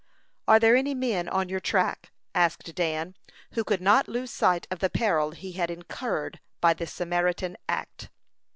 [0.47, 3.15] "Are there any men on your track?" asked Dan,
[3.51, 8.09] who could not lose sight of the peril he had incurred by this Samaritan act.